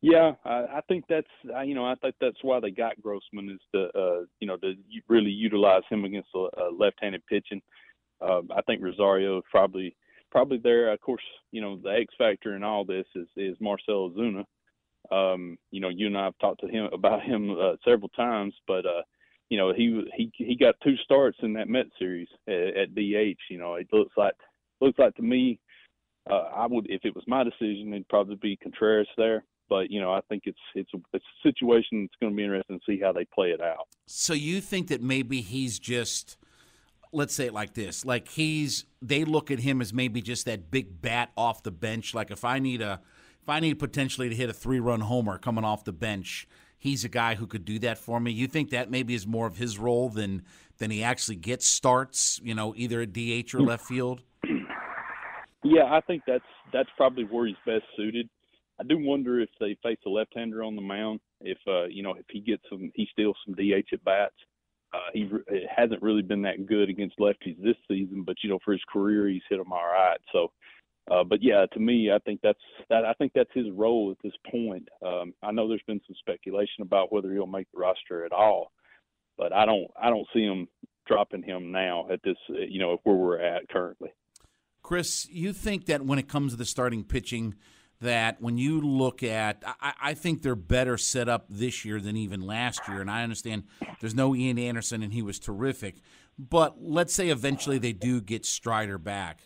[0.00, 1.28] Yeah, I, I think that's
[1.66, 4.72] you know I think that's why they got Grossman is to uh, you know to
[5.06, 7.60] really utilize him against a, a left-handed pitching.
[8.22, 9.94] Uh, I think Rosario probably
[10.32, 10.90] probably there.
[10.94, 11.22] Of course,
[11.52, 14.44] you know the X factor in all this is is Marcell Ozuna.
[15.12, 18.54] Um, you know, you and I have talked to him about him uh, several times,
[18.66, 19.02] but uh,
[19.50, 23.40] you know he he he got two starts in that Met series at, at DH.
[23.50, 24.34] You know, it looks like
[24.80, 25.60] looks like to me.
[26.30, 29.44] Uh, I would, if it was my decision, it'd probably be Contreras there.
[29.68, 32.44] But you know, I think it's it's a, it's a situation that's going to be
[32.44, 33.88] interesting to see how they play it out.
[34.06, 36.36] So you think that maybe he's just
[37.12, 40.70] let's say it like this like he's they look at him as maybe just that
[40.70, 43.00] big bat off the bench like if i need a
[43.42, 46.46] if i need potentially to hit a three run homer coming off the bench
[46.80, 48.32] he's a guy who could do that for me.
[48.32, 50.42] You think that maybe is more of his role than
[50.78, 54.22] than he actually gets starts you know either at dh or left field?
[55.62, 58.28] Yeah i think that's that's probably where he's best suited.
[58.80, 62.02] I do wonder if they face a left hander on the mound if uh you
[62.02, 64.34] know if he gets some he steals some dh at bats.
[64.92, 65.30] Uh, he
[65.76, 69.28] hasn't really been that good against lefties this season, but you know for his career
[69.28, 70.18] he's hit them all right.
[70.32, 70.50] So,
[71.10, 74.18] uh, but yeah, to me I think that's that I think that's his role at
[74.22, 74.88] this point.
[75.04, 78.72] Um, I know there's been some speculation about whether he'll make the roster at all,
[79.36, 80.68] but I don't I don't see him
[81.06, 84.10] dropping him now at this you know where we're at currently.
[84.82, 87.54] Chris, you think that when it comes to the starting pitching
[88.00, 92.16] that when you look at, I, I, think they're better set up this year than
[92.16, 93.00] even last year.
[93.00, 93.64] And I understand
[94.00, 95.96] there's no Ian Anderson, and he was terrific.
[96.38, 99.42] But let's say eventually they do get Strider back.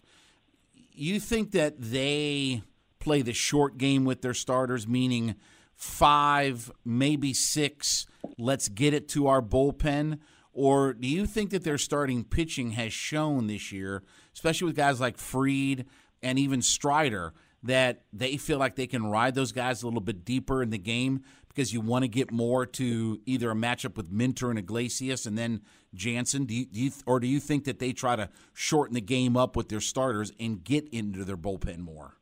[0.96, 2.62] You think that they
[3.00, 5.34] play the short game with their starters, meaning
[5.74, 8.06] five, maybe six,
[8.38, 10.20] let's get it to our bullpen?
[10.52, 14.04] Or do you think that their starting pitching has shown this year,
[14.34, 15.86] especially with guys like Fried
[16.22, 17.34] and even Strider?
[17.64, 20.78] that they feel like they can ride those guys a little bit deeper in the
[20.78, 21.22] game
[21.54, 25.38] because you want to get more to either a matchup with Minter and Iglesias and
[25.38, 25.62] then
[25.94, 26.46] Jansen?
[26.46, 29.36] Do you, do you, or do you think that they try to shorten the game
[29.36, 32.16] up with their starters and get into their bullpen more?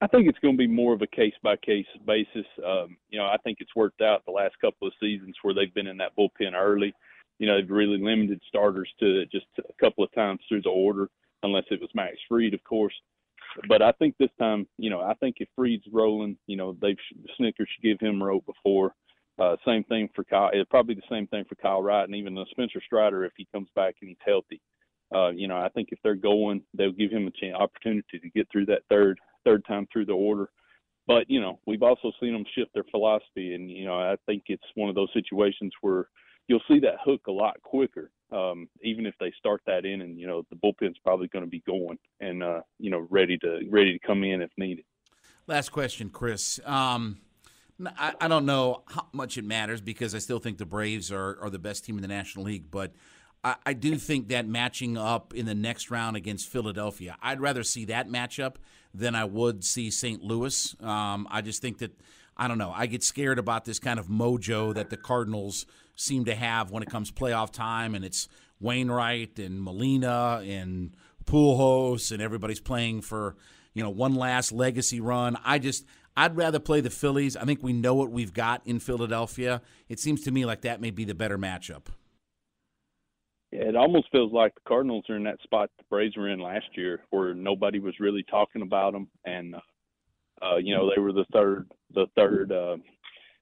[0.00, 2.46] I think it's going to be more of a case by case basis.
[2.64, 5.74] Um, you know, I think it's worked out the last couple of seasons where they've
[5.74, 6.94] been in that bullpen early.
[7.38, 11.08] You know, they've really limited starters to just a couple of times through the order,
[11.42, 12.94] unless it was Max Fried, of course
[13.68, 16.96] but I think this time, you know, I think if Fried's rolling, you know, they've
[17.38, 18.94] Snitker should give him rope before.
[19.38, 20.50] Uh, same thing for Kyle.
[20.68, 23.68] Probably the same thing for Kyle Wright and even the Spencer Strider if he comes
[23.74, 24.60] back and he's healthy.
[25.14, 28.30] Uh, you know, I think if they're going, they'll give him a chance, opportunity to
[28.30, 30.50] get through that third third time through the order.
[31.06, 34.44] But you know, we've also seen them shift their philosophy, and you know, I think
[34.46, 36.08] it's one of those situations where
[36.48, 40.18] you'll see that hook a lot quicker um, even if they start that in, and
[40.18, 43.60] you know the bullpen's probably going to be going and uh, you know ready to
[43.70, 44.84] ready to come in if needed.
[45.46, 46.60] Last question, Chris.
[46.64, 47.18] Um,
[47.96, 51.38] I, I, don't know how much it matters because I still think the Braves are,
[51.40, 52.92] are the best team in the National League, but
[53.42, 57.62] I, I do think that matching up in the next round against Philadelphia, I'd rather
[57.62, 58.56] see that matchup
[58.92, 60.22] than I would see St.
[60.22, 60.76] Louis.
[60.82, 61.98] Um, I just think that
[62.36, 62.72] I don't know.
[62.74, 65.64] I get scared about this kind of mojo that the Cardinals
[65.98, 68.28] seem to have when it comes playoff time, and it's
[68.60, 73.36] Wainwright and Molina and Pujols, and everybody's playing for
[73.74, 75.36] you know one last legacy run.
[75.44, 75.84] I just
[76.16, 77.36] I'd rather play the Phillies.
[77.36, 79.60] I think we know what we've got in Philadelphia.
[79.88, 81.86] It seems to me like that may be the better matchup.
[83.50, 86.66] It almost feels like the Cardinals are in that spot the Braves were in last
[86.74, 89.60] year, where nobody was really talking about them, and uh,
[90.42, 92.76] uh, you know they were the third the third uh,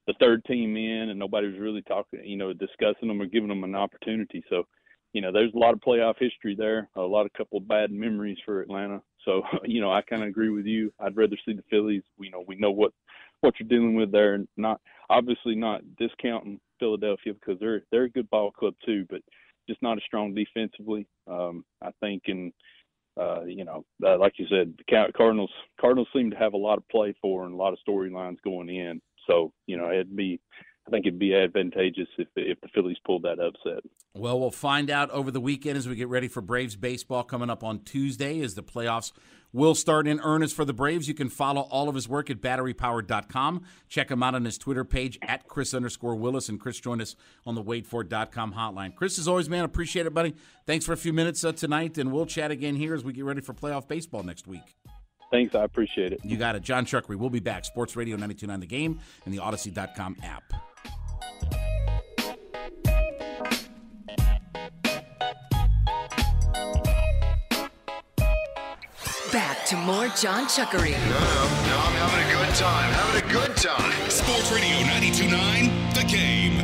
[0.06, 3.48] the third team in, and nobody was really talking, you know, discussing them or giving
[3.48, 4.44] them an opportunity.
[4.48, 4.64] So,
[5.12, 7.90] you know, there's a lot of playoff history there, a lot of couple of bad
[7.90, 9.02] memories for Atlanta.
[9.24, 10.92] So, you know, I kind of agree with you.
[11.00, 12.02] I'd rather see the Phillies.
[12.18, 12.92] You know, we know what
[13.40, 18.10] what you're dealing with there, and not obviously not discounting Philadelphia because they're they're a
[18.10, 19.20] good ball club too, but
[19.68, 21.06] just not as strong defensively.
[21.26, 22.52] Um, I think, and
[23.20, 26.78] uh, you know, uh, like you said, the Cardinals Cardinals seem to have a lot
[26.78, 29.00] of play for and a lot of storylines going in.
[29.26, 30.40] So you know, it'd be
[30.86, 33.82] I think it'd be advantageous if if the Phillies pulled that upset.
[34.14, 37.50] Well, we'll find out over the weekend as we get ready for Braves baseball coming
[37.50, 39.12] up on Tuesday as the playoffs
[39.52, 41.08] will start in earnest for the Braves.
[41.08, 43.62] You can follow all of his work at batterypower.com.
[43.88, 46.48] Check him out on his Twitter page at Chris underscore Willis.
[46.48, 48.94] And Chris join us on the wadeford.com hotline.
[48.94, 50.34] Chris, as always, man, appreciate it, buddy.
[50.66, 53.24] Thanks for a few minutes uh, tonight, and we'll chat again here as we get
[53.24, 54.76] ready for playoff baseball next week.
[55.30, 56.20] Thanks, I appreciate it.
[56.24, 56.62] You got it.
[56.62, 57.16] John Chuckery.
[57.16, 57.64] We'll be back.
[57.64, 60.52] Sports Radio 929 The Game and the Audacy.com app.
[69.32, 70.92] Back to more John Chuckery.
[70.92, 72.92] No, no, no, I'm having a good time.
[72.92, 74.10] Having a good time.
[74.10, 76.55] Sports Radio 929 The Game.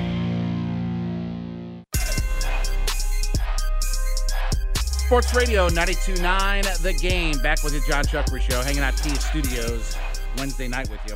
[5.13, 7.37] Sports Radio 929 The Game.
[7.41, 8.63] Back with the John Chuckery Show.
[8.63, 9.95] Hanging out T Studios
[10.39, 11.15] Wednesday night with you.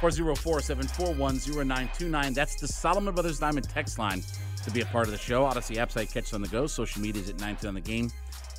[0.00, 2.34] 404-741-0929.
[2.34, 4.24] That's the Solomon Brothers Diamond text line
[4.64, 5.44] to be a part of the show.
[5.44, 6.66] Audacy app site, catch on the go.
[6.66, 8.10] Social media is at 929 The Game.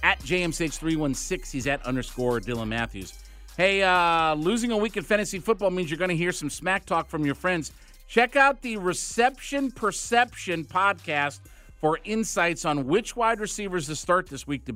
[0.02, 3.16] At JMCH316, he's at underscore Dylan Matthews.
[3.58, 6.86] Hey, uh, losing a week in fantasy football means you're going to hear some smack
[6.86, 7.74] talk from your friends.
[8.08, 11.42] Check out the Reception Perception podcast
[11.84, 14.74] for insights on which wide receivers to start this week to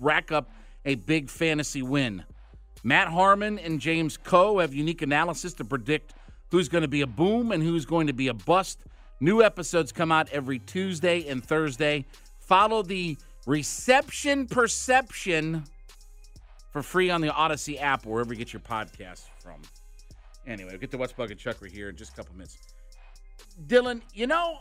[0.00, 0.50] rack up
[0.84, 2.24] a big fantasy win.
[2.82, 6.14] Matt Harmon and James Koh have unique analysis to predict
[6.50, 8.80] who's going to be a boom and who's going to be a bust.
[9.20, 12.04] New episodes come out every Tuesday and Thursday.
[12.40, 13.16] Follow the
[13.46, 15.62] Reception Perception
[16.72, 19.62] for free on the Audacy app wherever you get your podcasts from.
[20.44, 22.58] Anyway, we'll get to What's Bugging Chuckery here in just a couple minutes.
[23.68, 24.58] Dylan, you know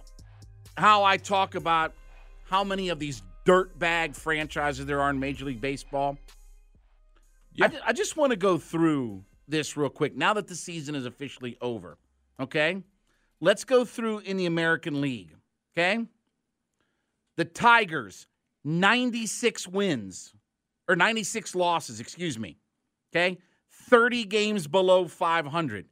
[0.77, 1.93] how I talk about
[2.45, 6.17] how many of these dirtbag franchises there are in Major League Baseball?
[7.59, 11.05] I, I just want to go through this real quick now that the season is
[11.05, 11.97] officially over.
[12.39, 12.83] Okay?
[13.39, 15.33] Let's go through in the American League.
[15.75, 16.05] Okay?
[17.35, 18.27] The Tigers,
[18.63, 20.33] 96 wins,
[20.87, 22.57] or 96 losses, excuse me.
[23.11, 23.37] Okay?
[23.71, 25.85] 30 games below 500.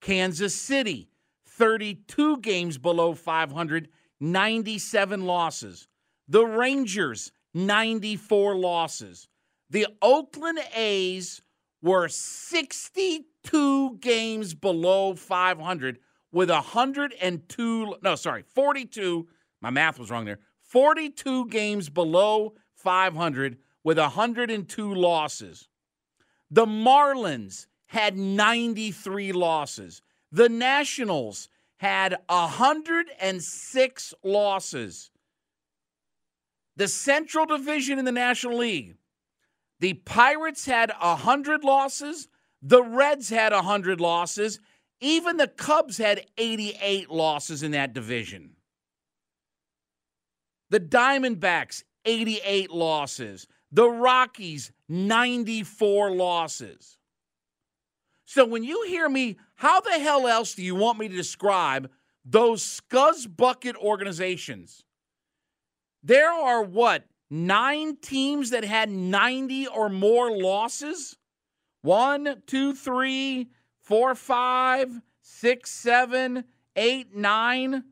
[0.00, 1.10] Kansas City,
[1.46, 3.88] 32 games below 500,
[4.20, 5.88] 97 losses.
[6.28, 9.28] The Rangers, 94 losses.
[9.70, 11.42] The Oakland A's
[11.82, 15.98] were 62 games below 500
[16.32, 19.26] with 102 no sorry 42
[19.60, 25.68] my math was wrong there 42 games below 500 with 102 losses
[26.50, 31.48] the marlins had 93 losses the nationals
[31.80, 35.10] had 106 losses
[36.76, 38.96] the central division in the national league
[39.80, 42.28] the pirates had 100 losses
[42.62, 44.60] the reds had 100 losses
[45.00, 48.50] even the Cubs had 88 losses in that division.
[50.68, 53.46] The Diamondbacks, 88 losses.
[53.72, 56.98] The Rockies, 94 losses.
[58.24, 61.90] So when you hear me, how the hell else do you want me to describe
[62.24, 64.86] those scuzz bucket organizations?
[66.02, 71.18] There are what, nine teams that had 90 or more losses?
[71.82, 73.50] One, two, three,
[73.82, 76.44] four, five, six, seven,
[76.74, 77.84] eight, nine,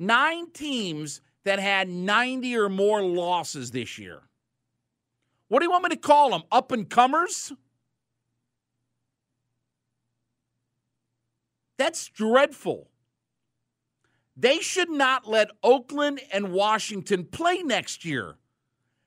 [0.00, 4.22] nine teams that had 90 or more losses this year.
[5.46, 6.42] What do you want me to call them?
[6.50, 7.52] Up and comers?
[11.78, 12.90] That's dreadful.
[14.36, 18.36] They should not let Oakland and Washington play next year.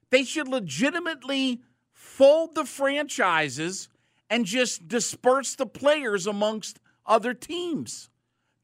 [0.10, 1.62] They should legitimately
[1.94, 3.88] fold the franchises
[4.30, 8.10] and just disperse the players amongst other teams.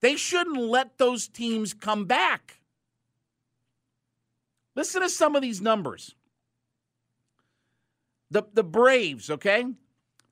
[0.01, 2.59] They shouldn't let those teams come back.
[4.75, 6.15] Listen to some of these numbers.
[8.29, 9.65] The, the Braves, okay?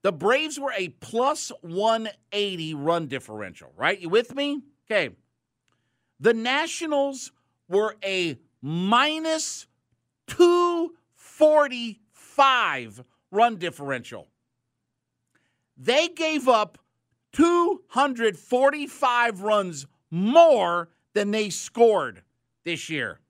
[0.05, 3.99] The Braves were a plus 180 run differential, right?
[3.99, 4.61] You with me?
[4.85, 5.09] Okay.
[6.19, 7.31] The Nationals
[7.67, 9.65] were a minus
[10.27, 14.27] 245 run differential.
[15.75, 16.77] They gave up
[17.33, 22.21] 245 runs more than they scored
[22.63, 23.21] this year.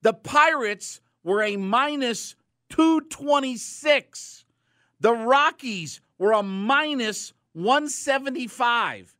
[0.00, 2.36] The Pirates were a minus
[2.70, 4.46] 226.
[4.98, 9.14] The Rockies were a minus 175.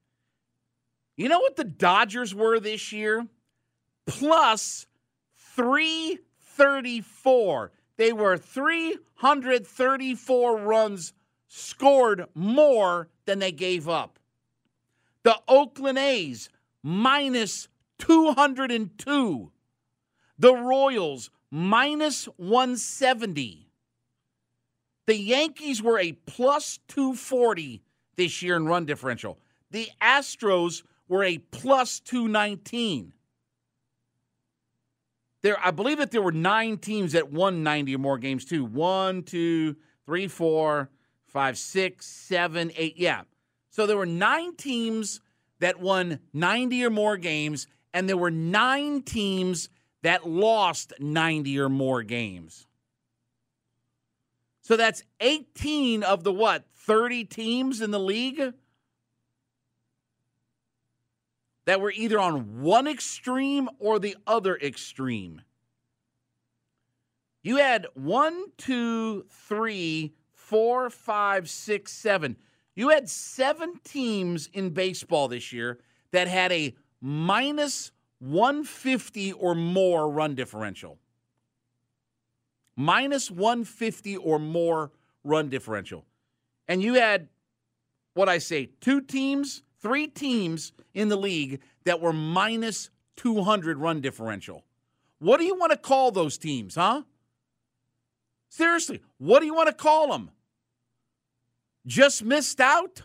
[1.17, 3.27] You know what the Dodgers were this year?
[4.07, 4.87] Plus
[5.57, 7.73] 334.
[7.97, 11.15] They were 334 runs
[11.49, 14.19] scored more than they gave up.
[15.23, 16.51] The Oakland A's
[16.83, 17.69] minus
[17.99, 19.51] 202.
[20.39, 23.66] The Royals minus 170.
[25.07, 27.83] The Yankees were a plus 240
[28.17, 29.39] this year in run differential.
[29.71, 33.13] The Astros were a plus 219.
[35.43, 38.65] There, I believe that there were nine teams that won 90 or more games, too.
[38.65, 40.91] One, two, three, four,
[41.27, 42.97] five, six, seven, eight.
[42.97, 43.23] Yeah.
[43.71, 45.21] So there were nine teams
[45.61, 49.69] that won 90 or more games, and there were nine teams
[50.03, 52.67] that lost 90 or more games.
[54.67, 58.53] So that's 18 of the what, 30 teams in the league
[61.67, 65.43] that were either on one extreme or the other extreme.
[67.45, 72.35] You had one, two, three, four, five, six, seven.
[72.75, 75.79] You had seven teams in baseball this year
[76.11, 80.99] that had a minus 150 or more run differential.
[82.77, 84.93] Minus 150 or more
[85.25, 86.05] run differential.
[86.69, 87.29] And you had,
[88.15, 94.01] what I say, two teams, three teams in the league that were minus 200 run
[94.01, 94.65] differential.
[95.19, 97.03] What do you want to call those teams, huh?
[98.49, 100.31] Seriously, what do you want to call them?
[101.87, 103.03] Just missed out?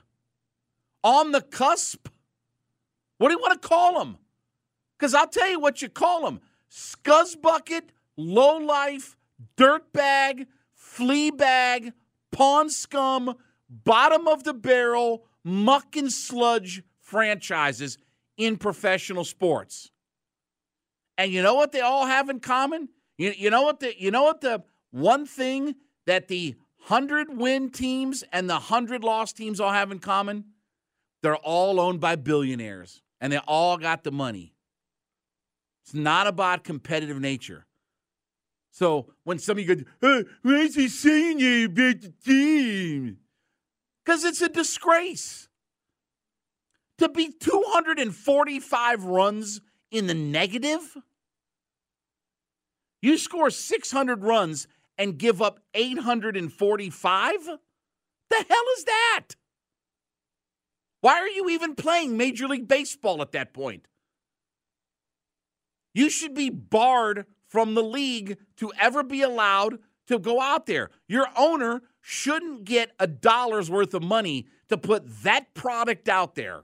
[1.03, 2.07] On the cusp?
[3.17, 4.17] What do you want to call them?
[4.97, 6.41] Because I'll tell you what you call them
[6.72, 7.84] scuzzbucket,
[8.17, 9.17] low life,
[9.58, 11.94] dirtbag, flea bag,
[12.32, 13.36] pawn scum,
[13.70, 17.98] bottom of the barrel, muck and sludge franchises
[18.38, 19.92] in professional sports.
[21.18, 22.89] And you know what they all have in common?
[23.18, 25.76] You, you know what the you know what the one thing
[26.08, 26.56] that the
[26.88, 30.46] 100 win teams and the 100 loss teams all have in common?
[31.22, 34.56] They're all owned by billionaires and they all got the money.
[35.84, 37.66] It's not about competitive nature.
[38.72, 43.17] So when somebody goes, hey, what's he saying you about the team?
[44.03, 45.49] Because it's a disgrace.
[46.99, 49.61] To be 245 runs
[49.91, 50.97] in the negative,
[53.01, 54.67] you score 600 runs
[54.97, 57.45] and give up 845?
[57.45, 59.36] The hell is that?
[61.01, 63.88] Why are you even playing Major League Baseball at that point?
[65.93, 69.78] You should be barred from the league to ever be allowed
[70.08, 70.89] to go out there.
[71.08, 76.62] Your owner shouldn't get a dollar's worth of money to put that product out there.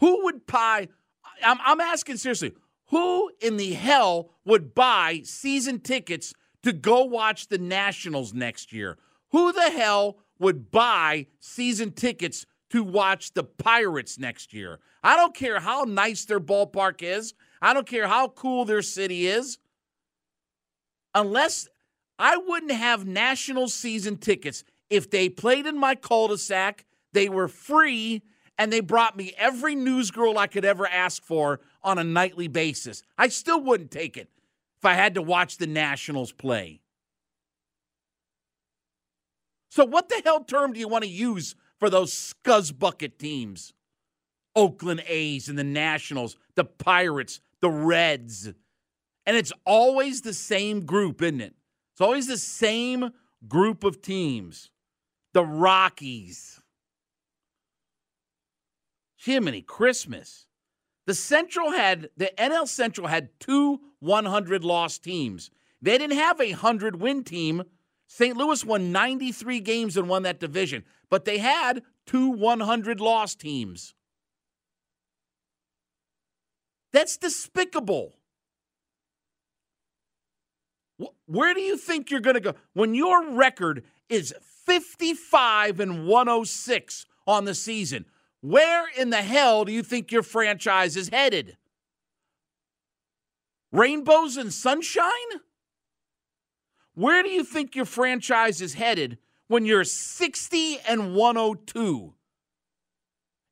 [0.00, 0.88] Who would buy?
[1.42, 2.52] I'm, I'm asking seriously,
[2.90, 8.98] who in the hell would buy season tickets to go watch the Nationals next year?
[9.30, 14.78] Who the hell would buy season tickets to watch the Pirates next year?
[15.02, 17.32] I don't care how nice their ballpark is.
[17.60, 19.58] I don't care how cool their city is.
[21.14, 21.68] Unless
[22.18, 27.28] I wouldn't have national season tickets if they played in my cul de sac, they
[27.28, 28.22] were free,
[28.58, 32.48] and they brought me every news girl I could ever ask for on a nightly
[32.48, 33.02] basis.
[33.16, 34.28] I still wouldn't take it
[34.78, 36.80] if I had to watch the Nationals play.
[39.70, 43.74] So, what the hell term do you want to use for those scuzzbucket teams?
[44.56, 48.52] Oakland A's and the Nationals, the Pirates, the Reds.
[49.26, 51.54] And it's always the same group, isn't it?
[51.92, 53.10] It's always the same
[53.46, 54.70] group of teams.
[55.34, 56.60] The Rockies.
[59.16, 60.46] Jiminy Christmas.
[61.06, 65.50] The Central had, the NL Central had two 100 loss teams.
[65.80, 67.64] They didn't have a 100 win team.
[68.06, 68.36] St.
[68.36, 73.94] Louis won 93 games and won that division, but they had two 100 loss teams.
[76.92, 78.14] That's despicable.
[81.26, 84.34] Where do you think you're going to go when your record is
[84.66, 88.06] 55 and 106 on the season?
[88.40, 91.56] Where in the hell do you think your franchise is headed?
[93.70, 95.10] Rainbows and sunshine?
[96.94, 102.14] Where do you think your franchise is headed when you're 60 and 102?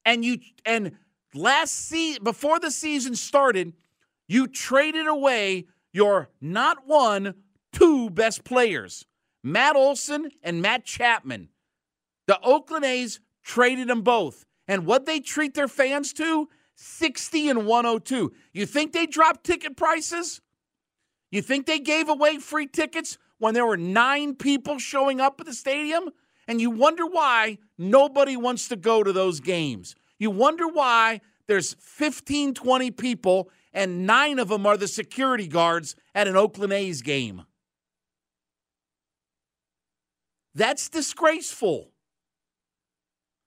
[0.05, 0.93] And you and
[1.37, 3.73] last season before the season started,
[4.29, 7.35] you traded away your not one,
[7.73, 9.07] two best players,
[9.43, 11.49] Matt Olson and Matt Chapman.
[12.27, 14.45] The Oakland A's traded them both.
[14.69, 16.49] And what they treat their fans to?
[16.75, 18.33] 60 and 102.
[18.53, 20.41] You think they dropped ticket prices?
[21.31, 25.47] You think they gave away free tickets when there were nine people showing up at
[25.47, 26.11] the stadium?
[26.49, 29.95] And you wonder why nobody wants to go to those games.
[30.19, 35.95] You wonder why there's 15, 20 people and nine of them are the security guards
[36.15, 37.43] at an Oakland A's game.
[40.55, 41.91] That's disgraceful.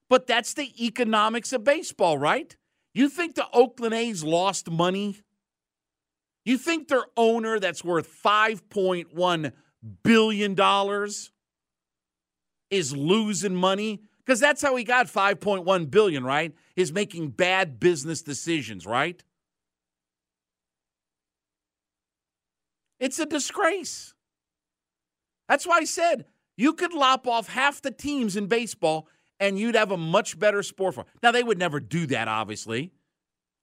[0.08, 2.56] But that's the economics of baseball, right?
[2.94, 5.18] You think the Oakland A's lost money?
[6.46, 9.52] You think their owner, that's worth $5.1
[10.04, 11.08] billion,
[12.70, 14.04] is losing money?
[14.30, 16.54] Because that's how he got 5.1 billion, right?
[16.76, 19.24] Is making bad business decisions, right?
[23.00, 24.14] It's a disgrace.
[25.48, 26.26] That's why I said
[26.58, 29.08] you could lop off half the teams in baseball
[29.40, 31.06] and you'd have a much better sport for.
[31.24, 32.92] Now they would never do that, obviously.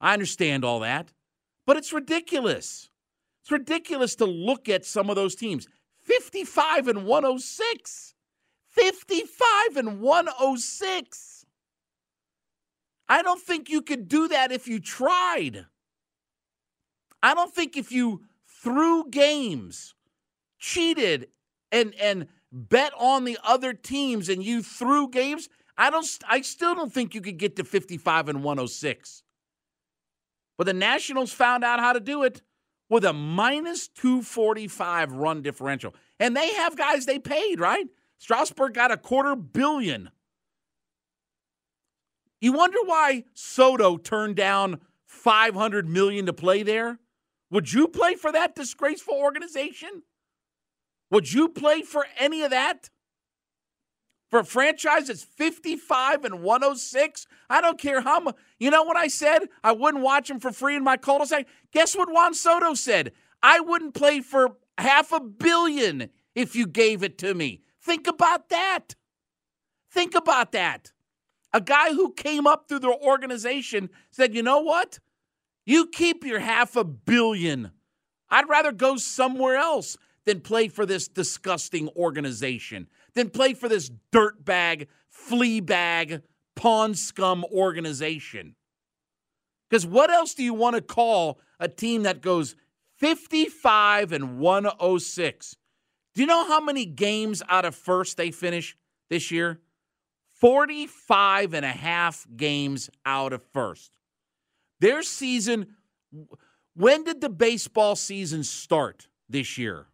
[0.00, 1.12] I understand all that.
[1.64, 2.90] But it's ridiculous.
[3.44, 5.68] It's ridiculous to look at some of those teams.
[6.02, 8.15] 55 and 106.
[8.76, 11.46] 55 and 106.
[13.08, 15.66] I don't think you could do that if you tried.
[17.22, 18.22] I don't think if you
[18.62, 19.94] threw games,
[20.58, 21.28] cheated,
[21.72, 25.48] and and bet on the other teams and you threw games,
[25.78, 29.22] I don't I still don't think you could get to 55 and 106.
[30.58, 32.42] But the Nationals found out how to do it
[32.88, 35.94] with a minus 245 run differential.
[36.18, 37.86] And they have guys they paid, right?
[38.18, 40.10] Strasburg got a quarter billion.
[42.40, 46.98] You wonder why Soto turned down 500 million to play there?
[47.50, 50.02] Would you play for that disgraceful organization?
[51.10, 52.90] Would you play for any of that?
[54.28, 57.26] For a franchise that's 55 and 106?
[57.48, 58.34] I don't care how much.
[58.58, 59.48] You know what I said?
[59.62, 61.46] I wouldn't watch him for free in my cul-de-sac.
[61.72, 63.12] Guess what Juan Soto said?
[63.42, 67.62] I wouldn't play for half a billion if you gave it to me.
[67.86, 68.96] Think about that.
[69.92, 70.90] Think about that.
[71.52, 74.98] A guy who came up through the organization said, you know what?
[75.64, 77.70] You keep your half a billion.
[78.28, 83.88] I'd rather go somewhere else than play for this disgusting organization, than play for this
[84.12, 86.22] dirtbag, flea bag,
[86.56, 88.56] pawn scum organization.
[89.70, 92.56] Because what else do you want to call a team that goes
[92.96, 95.56] 55 and 106?
[96.16, 98.74] Do you know how many games out of first they finish
[99.10, 99.60] this year?
[100.40, 103.92] 45 and a half games out of first.
[104.80, 105.76] Their season,
[106.74, 109.88] when did the baseball season start this year?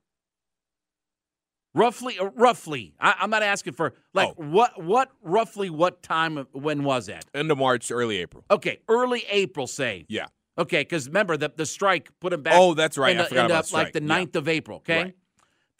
[1.75, 2.95] Roughly, uh, roughly.
[3.01, 4.45] I, am not asking for like oh.
[4.45, 6.47] what, what, roughly, what time?
[6.53, 7.25] When was that?
[7.35, 8.45] End of March, early April.
[8.49, 9.67] Okay, early April.
[9.67, 10.05] Say.
[10.09, 10.27] Yeah.
[10.57, 12.55] Okay, because remember the the strike put him back.
[12.57, 13.17] Oh, that's right.
[13.17, 14.39] The, I forgot about the, like the 9th yeah.
[14.39, 14.77] of April.
[14.79, 15.03] Okay.
[15.03, 15.17] Right.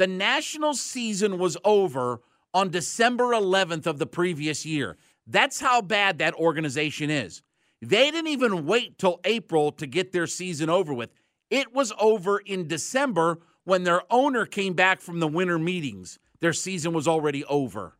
[0.03, 2.23] The national season was over
[2.53, 4.97] on December 11th of the previous year.
[5.29, 7.45] That's how bad that organization is.
[7.81, 11.11] They didn't even wait till April to get their season over with.
[11.51, 16.19] It was over in December when their owner came back from the winter meetings.
[16.41, 17.97] Their season was already over.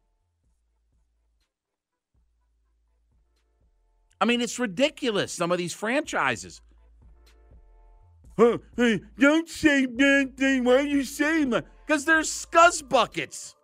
[4.21, 6.61] I mean, it's ridiculous, some of these franchises.
[8.77, 10.65] Hey, don't say that thing.
[10.65, 11.67] Why are you saying that?
[11.87, 13.55] Because they're scuzz buckets.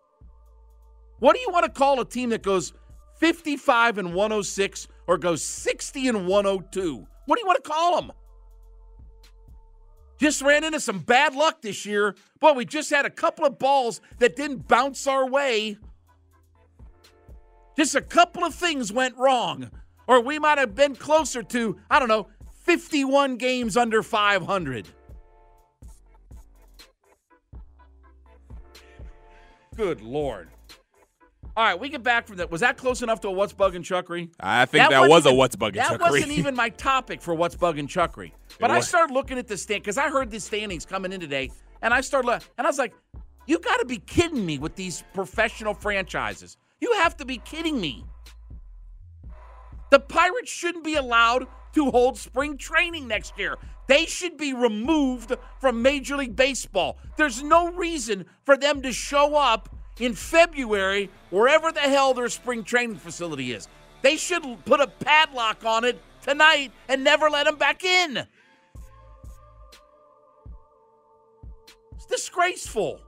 [1.18, 2.72] What do you want to call a team that goes
[3.18, 7.06] 55 and 106 or goes 60 and 102?
[7.26, 8.12] What do you want to call them?
[10.18, 12.14] Just ran into some bad luck this year.
[12.40, 15.78] Boy, we just had a couple of balls that didn't bounce our way.
[17.76, 19.70] Just a couple of things went wrong.
[20.08, 22.28] Or we might have been closer to, I don't know,
[22.68, 24.86] 51 games under 500.
[29.74, 30.50] Good Lord.
[31.56, 32.50] All right, we get back from that.
[32.50, 34.28] Was that close enough to a What's Bugging Chuckery?
[34.38, 35.98] I think that, that was even, a What's Bugging Chuckery.
[35.98, 38.32] That wasn't even my topic for What's Bugging Chuckery.
[38.60, 41.50] But I started looking at the stand because I heard the standings coming in today,
[41.80, 42.92] and I started and I was like,
[43.46, 46.58] "You got to be kidding me with these professional franchises!
[46.80, 48.04] You have to be kidding me!"
[49.90, 53.56] The Pirates shouldn't be allowed to hold spring training next year.
[53.86, 56.98] They should be removed from Major League Baseball.
[57.16, 62.62] There's no reason for them to show up in February, wherever the hell their spring
[62.62, 63.66] training facility is.
[64.02, 68.24] They should put a padlock on it tonight and never let them back in.
[71.96, 73.00] It's disgraceful.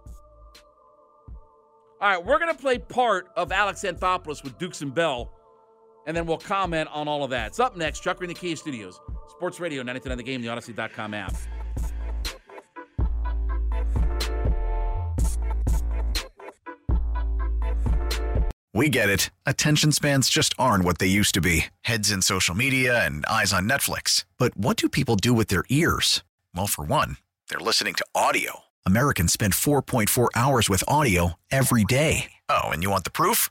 [2.00, 5.30] All right, we're going to play part of Alex Anthopoulos with Dukes and Bell,
[6.06, 7.48] and then we'll comment on all of that.
[7.48, 8.00] It's up next.
[8.00, 11.34] Chuck in the Kia Studios, Sports Radio, 99 The Game, the Audacy.com app.
[18.72, 19.30] We get it.
[19.46, 23.52] Attention spans just aren't what they used to be heads in social media and eyes
[23.52, 24.24] on Netflix.
[24.38, 26.22] But what do people do with their ears?
[26.54, 27.16] Well, for one,
[27.48, 28.60] they're listening to audio.
[28.86, 32.30] Americans spend 4.4 hours with audio every day.
[32.48, 33.50] Oh, and you want the proof?